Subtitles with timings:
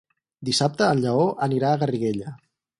[0.49, 2.37] Dissabte en Lleó anirà a Garriguella.